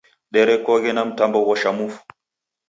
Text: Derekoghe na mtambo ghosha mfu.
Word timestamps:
Derekoghe 0.33 0.91
na 0.93 1.03
mtambo 1.09 1.39
ghosha 1.45 1.69
mfu. 1.77 1.99